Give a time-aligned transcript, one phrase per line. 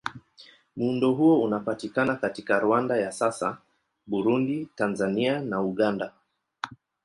[0.75, 3.57] Muundo huo unapatikana katika Rwanda ya sasa,
[4.07, 6.13] Burundi, Tanzania na Uganda.